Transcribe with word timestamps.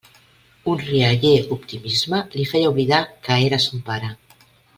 Un 0.71 0.79
rialler 0.83 1.35
optimisme 1.57 2.23
li 2.37 2.47
feia 2.53 2.73
oblidar 2.73 3.03
que 3.29 3.39
era 3.51 3.61
son 3.67 3.85
pare. 3.93 4.13